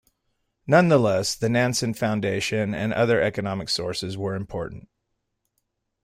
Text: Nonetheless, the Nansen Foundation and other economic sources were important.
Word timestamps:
Nonetheless, 0.65 1.35
the 1.35 1.47
Nansen 1.47 1.93
Foundation 1.93 2.73
and 2.73 2.91
other 2.91 3.21
economic 3.21 3.69
sources 3.69 4.17
were 4.17 4.33
important. 4.33 4.89